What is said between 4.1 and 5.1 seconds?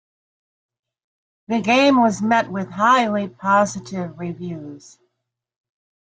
reviews.